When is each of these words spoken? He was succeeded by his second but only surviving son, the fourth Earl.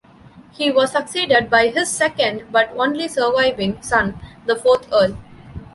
He 0.49 0.71
was 0.71 0.93
succeeded 0.93 1.47
by 1.51 1.67
his 1.67 1.87
second 1.87 2.45
but 2.51 2.71
only 2.75 3.07
surviving 3.07 3.79
son, 3.83 4.19
the 4.47 4.55
fourth 4.55 4.91
Earl. 4.91 5.15